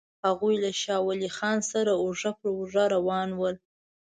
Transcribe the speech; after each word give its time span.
هغوی 0.27 0.55
له 0.63 0.71
شاه 0.81 1.01
ولي 1.07 1.29
خان 1.37 1.57
سره 1.71 1.91
اوږه 2.01 2.31
پر 2.39 2.47
اوږه 2.55 2.83
روان 2.95 3.29
ول. 3.39 3.55